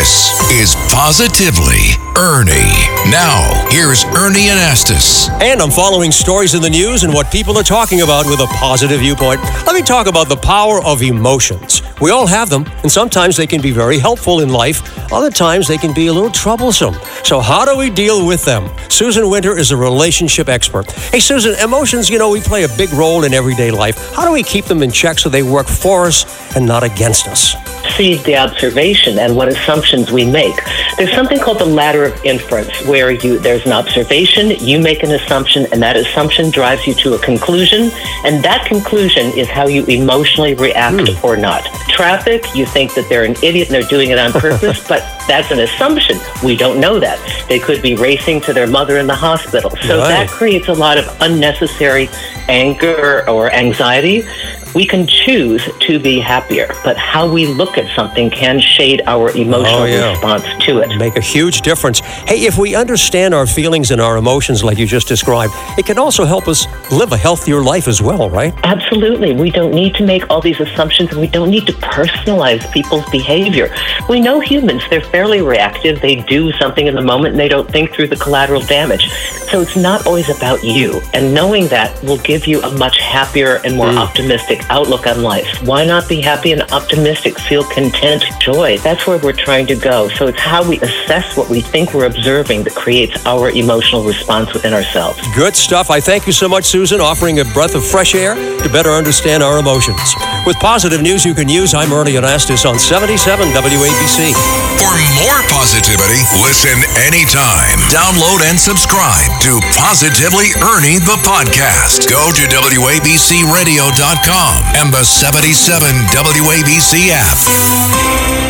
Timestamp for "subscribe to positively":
108.58-110.48